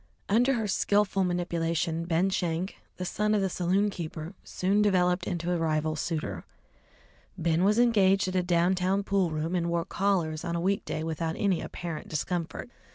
[0.27, 5.51] Under her skilful manipulation, Ben Schenk, the son of the saloon keeper, soon developed into
[5.53, 6.43] a rival suitor.
[7.37, 11.03] Ben was engaged at a down town pool room, and wore collars on a weekday
[11.03, 12.71] without any apparent discomfort.